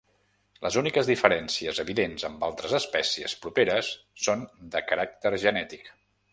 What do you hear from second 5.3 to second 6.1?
genètic.